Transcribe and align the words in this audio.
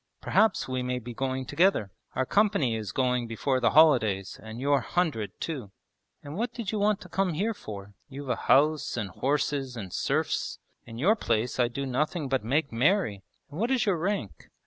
'Perhaps 0.19 0.67
we 0.67 0.81
may 0.81 0.97
be 0.97 1.13
going 1.13 1.45
together. 1.45 1.91
Our 2.15 2.25
company 2.25 2.75
is 2.75 2.91
going 2.91 3.27
before 3.27 3.59
the 3.59 3.69
holidays, 3.69 4.39
and 4.41 4.59
your 4.59 4.81
"hundred" 4.81 5.39
too.' 5.39 5.69
'And 6.23 6.35
what 6.35 6.51
did 6.51 6.71
you 6.71 6.79
want 6.79 7.01
to 7.01 7.07
come 7.07 7.33
here 7.33 7.53
for? 7.53 7.93
You've 8.09 8.29
a 8.29 8.35
house 8.35 8.97
and 8.97 9.11
horses 9.11 9.77
and 9.77 9.93
serfs. 9.93 10.57
In 10.87 10.97
your 10.97 11.15
place 11.15 11.59
I'd 11.59 11.73
do 11.73 11.85
nothing 11.85 12.29
but 12.29 12.43
make 12.43 12.71
merry! 12.71 13.21
And 13.51 13.59
what 13.59 13.69
is 13.69 13.85
your 13.85 13.97
rank?' 13.97 14.49